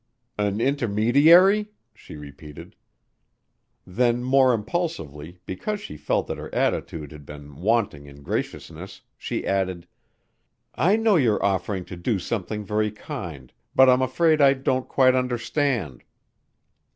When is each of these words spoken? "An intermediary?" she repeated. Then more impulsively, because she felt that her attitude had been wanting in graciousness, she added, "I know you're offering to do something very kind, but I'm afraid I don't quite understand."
"An 0.39 0.59
intermediary?" 0.59 1.69
she 1.93 2.15
repeated. 2.15 2.75
Then 3.85 4.23
more 4.23 4.51
impulsively, 4.51 5.37
because 5.45 5.79
she 5.79 5.95
felt 5.95 6.25
that 6.25 6.39
her 6.39 6.49
attitude 6.55 7.11
had 7.11 7.23
been 7.23 7.57
wanting 7.57 8.07
in 8.07 8.23
graciousness, 8.23 9.01
she 9.15 9.45
added, 9.45 9.85
"I 10.73 10.95
know 10.95 11.17
you're 11.17 11.45
offering 11.45 11.85
to 11.85 11.95
do 11.97 12.17
something 12.17 12.65
very 12.65 12.89
kind, 12.89 13.53
but 13.75 13.91
I'm 13.91 14.01
afraid 14.01 14.41
I 14.41 14.53
don't 14.53 14.87
quite 14.87 15.13
understand." 15.13 16.03